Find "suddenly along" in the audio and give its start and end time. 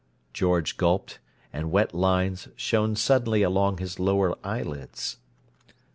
2.95-3.77